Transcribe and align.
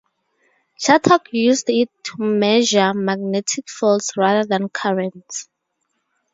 Chattock 0.79 1.27
used 1.31 1.69
it 1.69 1.91
to 2.05 2.23
measure 2.23 2.91
magnetic 2.91 3.69
fields 3.69 4.13
rather 4.17 4.47
than 4.47 4.67
currents. 4.67 5.47